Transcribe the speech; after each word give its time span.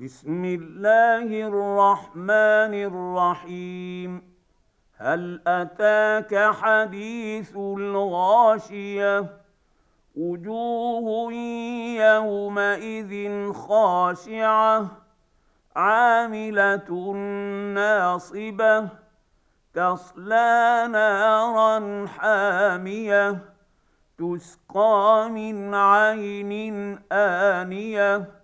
بسم 0.00 0.44
الله 0.44 1.46
الرحمن 1.46 2.74
الرحيم. 2.74 4.34
هل 4.96 5.42
أتاك 5.46 6.54
حديث 6.54 7.56
الغاشية؟ 7.56 9.26
وجوه 10.16 11.32
يومئذ 12.02 13.52
خاشعة. 13.52 14.86
عاملة 15.76 17.12
ناصبة. 17.74 18.88
تصلى 19.74 20.88
نارا 20.90 22.06
حامية. 22.06 23.38
تسقى 24.18 25.28
من 25.30 25.74
عين 25.74 26.98
آنية. 27.12 28.43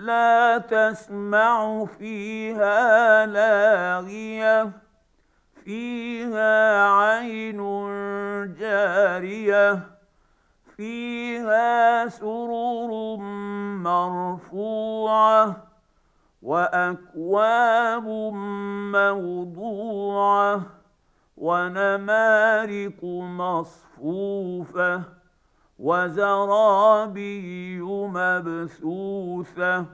لا 0.00 0.58
تسمع 0.58 1.84
فيها 1.84 3.26
لاغية 3.26 4.70
فيها 5.64 6.88
عين 6.88 7.60
جارية 8.54 9.86
فيها 10.76 12.08
سرر 12.08 13.16
مرفوعة 13.84 15.66
وأكواب 16.42 18.06
موضوعة 18.96 20.62
ونمارق 21.36 23.04
مصفوفة. 23.42 25.19
وزرابي 25.80 27.80
مبثوثة 28.14 29.86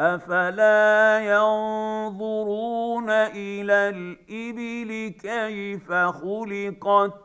أفلا 0.00 1.20
ينظرون 1.24 3.10
إلى 3.10 3.88
الإبل 3.88 5.14
كيف 5.20 5.92
خلقت 5.92 7.22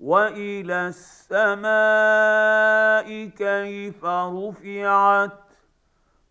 وإلى 0.00 0.88
السماء 0.88 1.68
كيف 3.28 4.04
رفعت 4.04 5.32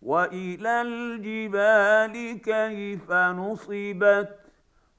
وإلى 0.02 0.82
الجبال 0.82 2.42
كيف 2.42 3.12
نصبت 3.12 4.40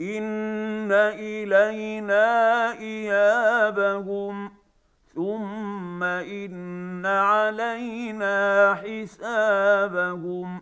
ان 0.00 0.92
الينا 0.92 2.72
ايابهم 2.72 4.50
ثم 5.14 6.02
ان 6.02 7.06
علينا 7.06 8.74
حسابهم 8.74 10.60